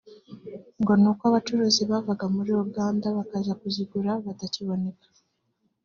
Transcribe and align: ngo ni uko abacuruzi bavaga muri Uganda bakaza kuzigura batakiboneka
ngo 0.79 0.93
ni 1.01 1.07
uko 1.11 1.23
abacuruzi 1.29 1.81
bavaga 1.91 2.25
muri 2.35 2.51
Uganda 2.65 3.07
bakaza 3.17 3.51
kuzigura 3.61 4.11
batakiboneka 4.25 5.07